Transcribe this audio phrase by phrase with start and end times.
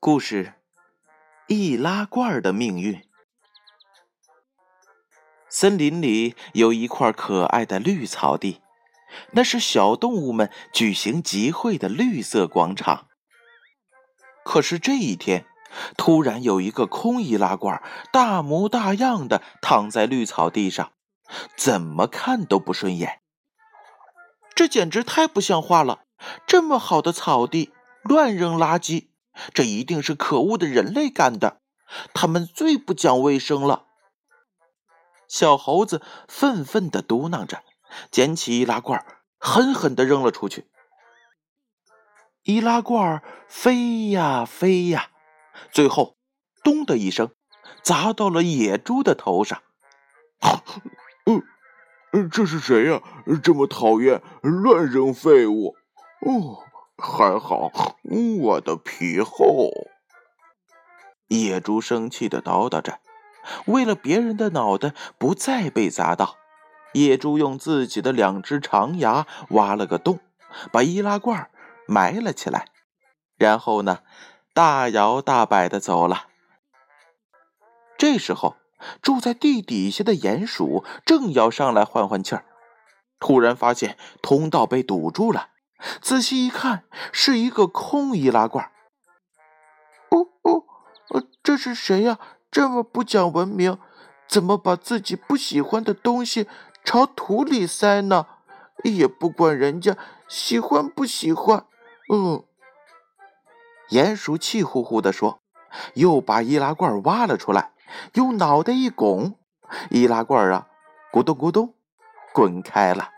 [0.00, 0.54] 故事：
[1.46, 3.00] 易拉罐的命运。
[5.48, 8.60] 森林里有一块可爱的绿草地，
[9.30, 13.06] 那是小动物们举行集会的绿色广场。
[14.44, 15.46] 可是这一天，
[15.96, 17.82] 突然有一个空易拉罐，
[18.12, 20.92] 大模大样的躺在绿草地上，
[21.56, 23.20] 怎么看都不顺眼。
[24.54, 26.00] 这简直太不像话了！
[26.46, 27.72] 这么好的草地，
[28.02, 29.08] 乱扔垃圾！
[29.54, 31.62] 这一定是可恶的人类干的，
[32.12, 33.86] 他们最不讲卫生了。
[35.26, 37.62] 小猴子愤愤地嘟囔着，
[38.10, 39.02] 捡起易拉罐，
[39.38, 40.68] 狠狠地扔了出去。
[42.42, 45.11] 易拉罐飞呀飞呀，
[45.70, 46.16] 最后
[46.62, 47.30] “咚”的一声，
[47.82, 49.62] 砸到了野猪的头上。
[52.12, 53.00] 嗯，这是谁呀？
[53.42, 55.76] 这么讨厌，乱扔废物！
[56.20, 56.64] 哦。
[56.98, 57.72] 还好，
[58.42, 59.70] 我的皮厚。
[61.26, 63.00] 野猪生气的叨叨着，
[63.64, 66.36] 为了别人的脑袋不再被砸到，
[66.92, 70.20] 野猪用自己的两只长牙挖了个洞，
[70.70, 71.50] 把易拉罐
[71.88, 72.66] 埋了起来。
[73.36, 74.00] 然后呢，
[74.54, 76.26] 大摇大摆的走了。
[77.96, 78.56] 这时候，
[79.00, 82.44] 住在地底下的鼹鼠正要上来换换气儿，
[83.18, 85.48] 突然发现通道被堵住了。
[86.00, 88.70] 仔细一看，是一个空易拉罐。
[90.10, 92.18] 哦哦，这是谁呀？
[92.50, 93.78] 这么不讲文明，
[94.28, 96.46] 怎么把自己不喜欢的东西
[96.84, 98.26] 朝土里塞呢？
[98.84, 99.96] 也不管人家
[100.28, 101.66] 喜欢不喜欢。
[102.12, 102.44] 嗯，
[103.92, 105.42] 鼹鼠气呼呼地说，
[105.94, 107.72] 又把易拉罐挖了出来，
[108.14, 109.34] 用脑袋一拱，
[109.90, 110.68] 易拉罐啊，
[111.12, 111.74] 咕咚咕咚，
[112.32, 113.10] 滚开了，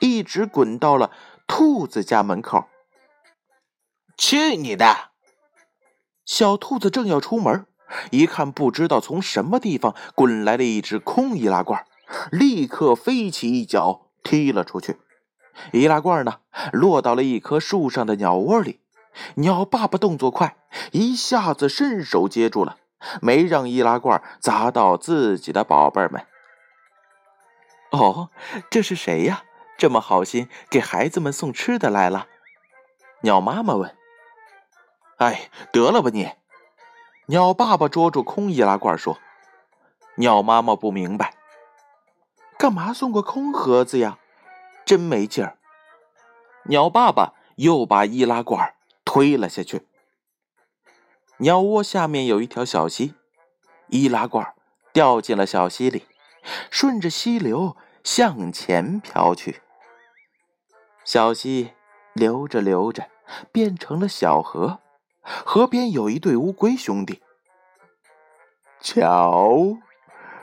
[0.00, 1.12] 一直滚到了。
[1.46, 2.66] 兔子家门口，
[4.18, 5.12] 去你的！
[6.26, 7.64] 小兔子正要出门，
[8.10, 11.86] 一看不知道从什么地方滚来了一只空易拉罐，
[12.30, 14.98] 立刻飞起一脚踢了出去。
[15.72, 16.40] 易拉罐呢，
[16.70, 18.80] 落到了一棵树上的鸟窝里。
[19.36, 20.56] 鸟爸爸动作快，
[20.92, 22.78] 一下子伸手接住了，
[23.20, 26.26] 没让易拉罐砸到自己的宝贝们。
[27.90, 28.30] 哦，
[28.70, 29.42] 这是谁呀？
[29.76, 32.26] 这么好心给孩子们送吃的来了，
[33.20, 33.96] 鸟妈妈问
[35.18, 36.32] ：“哎，得了吧你！”
[37.26, 39.18] 鸟爸爸捉住空易拉罐说
[40.16, 41.34] ：“鸟妈妈不明白，
[42.58, 44.18] 干嘛送个空盒子呀？
[44.84, 45.58] 真没劲儿。”
[46.66, 48.74] 鸟爸爸又把易拉罐
[49.08, 49.86] 推了下去。
[51.38, 53.14] 鸟窝下面有一条小溪，
[53.86, 54.52] 易拉罐
[54.92, 56.04] 掉进了小溪里，
[56.70, 57.74] 顺着溪流
[58.04, 59.62] 向前飘去。
[61.06, 61.70] 小溪
[62.12, 63.08] 流着流着，
[63.50, 64.80] 变成了小河。
[65.22, 67.22] 河边有一对乌龟兄弟。
[68.82, 69.78] 瞧，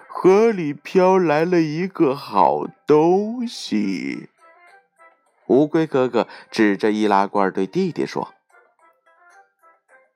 [0.09, 4.29] 河里飘来了一个好东西。
[5.49, 8.33] 乌龟哥哥指着易拉罐对弟弟说：“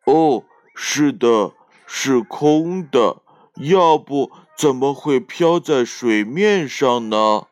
[0.09, 0.43] 哦，
[0.73, 1.53] 是的，
[1.85, 3.21] 是空的。
[3.57, 7.45] 要不怎么会飘在水面上呢？”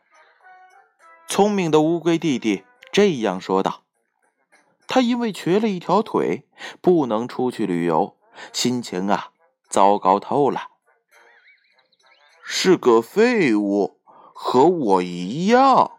[1.29, 2.63] 聪明的乌龟弟弟。
[2.91, 3.83] 这样说道
[4.87, 6.47] ：“他因为瘸了一条腿，
[6.81, 8.17] 不能出去旅游，
[8.51, 9.31] 心情啊，
[9.69, 10.69] 糟糕透了。
[12.43, 13.99] 是个废物，
[14.33, 15.91] 和我一样。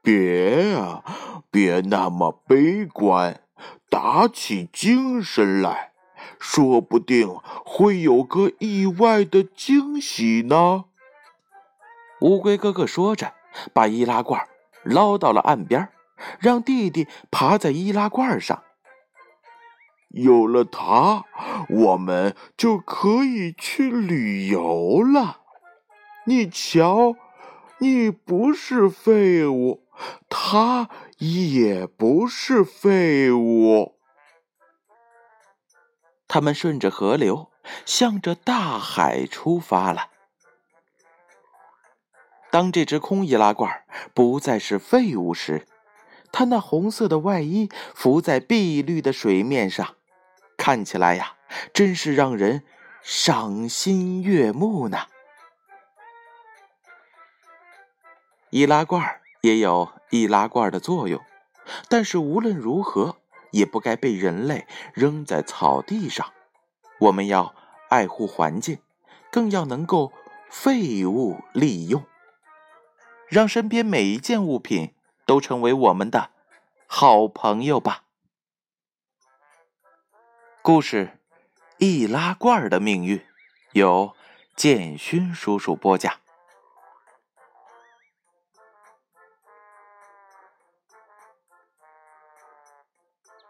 [0.00, 1.02] 别啊，
[1.50, 3.43] 别那么悲观，
[3.88, 5.92] 打起精神来，
[6.38, 7.28] 说不定
[7.64, 10.84] 会有个意外的惊喜呢。”
[12.20, 13.34] 乌龟哥哥说着，
[13.72, 14.48] 把易拉罐。
[14.82, 15.88] 捞到了岸边，
[16.38, 18.62] 让弟弟爬在易拉罐上。
[20.10, 21.24] 有了它，
[21.70, 25.38] 我们就可以去旅游了。
[26.26, 27.16] 你瞧，
[27.78, 29.86] 你不是废物，
[30.28, 33.98] 它也不是废物。
[36.26, 37.50] 他们顺着河流，
[37.86, 40.10] 向着大海出发了。
[42.50, 43.84] 当这只空易拉罐
[44.14, 45.66] 不再是废物时，
[46.32, 49.96] 它那红色的外衣浮在碧绿的水面上，
[50.56, 51.36] 看起来呀，
[51.72, 52.64] 真是让人
[53.02, 55.06] 赏心悦目呢。
[58.50, 61.20] 易拉罐也有易拉罐的作用，
[61.88, 63.16] 但是无论如何
[63.52, 66.32] 也不该被人类扔在草地上。
[66.98, 67.54] 我们要
[67.90, 68.78] 爱护环境。
[69.30, 70.12] 更要能够
[70.48, 72.04] 废物利用，
[73.26, 74.94] 让身边每一件物品
[75.26, 76.30] 都成为我们的
[76.86, 78.04] 好朋友吧。
[80.62, 81.18] 故事
[81.78, 83.18] 《易拉罐的命运》
[83.72, 84.14] 由
[84.54, 86.23] 建勋叔叔播讲。